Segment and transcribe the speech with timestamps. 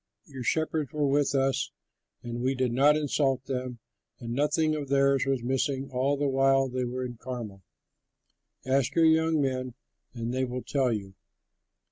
[0.25, 1.69] Your shepherds were with us,
[2.23, 3.77] and we did not insult them,
[4.19, 7.61] and nothing of theirs was missing all the while they were in Carmel.
[8.65, 9.75] Ask your young men
[10.15, 11.13] and they will tell you.